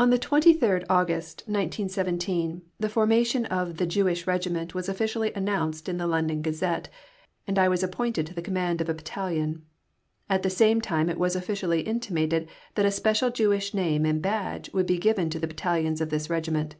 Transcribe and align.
On 0.00 0.10
the 0.10 0.18
23rd 0.18 0.84
August, 0.90 1.42
1917, 1.42 2.62
the 2.80 2.88
formation 2.88 3.44
of 3.44 3.76
the 3.76 3.86
"Jewish 3.86 4.26
Regiment" 4.26 4.74
was 4.74 4.88
officially 4.88 5.32
announced 5.32 5.88
in 5.88 5.96
the 5.96 6.08
London 6.08 6.42
Gazette, 6.42 6.88
and 7.46 7.56
I 7.56 7.68
was 7.68 7.84
appointed 7.84 8.26
to 8.26 8.34
the 8.34 8.42
command 8.42 8.80
of 8.80 8.88
a 8.88 8.94
Battalion. 8.94 9.64
At 10.28 10.42
the 10.42 10.50
same 10.50 10.80
time 10.80 11.08
it 11.08 11.20
was 11.20 11.36
officially 11.36 11.82
intimated 11.82 12.48
that 12.74 12.84
a 12.84 12.90
special 12.90 13.30
Jewish 13.30 13.72
name 13.74 14.04
and 14.04 14.20
badge 14.20 14.72
would 14.72 14.86
be 14.86 14.98
given 14.98 15.30
to 15.30 15.38
the 15.38 15.46
Battalions 15.46 16.00
of 16.00 16.10
this 16.10 16.28
Regiment. 16.28 16.74